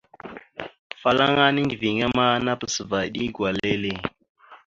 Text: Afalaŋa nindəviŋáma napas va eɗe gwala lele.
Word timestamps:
Afalaŋa 0.93 1.45
nindəviŋáma 1.55 2.25
napas 2.45 2.75
va 2.89 2.97
eɗe 3.07 3.23
gwala 3.35 3.59
lele. 3.65 3.91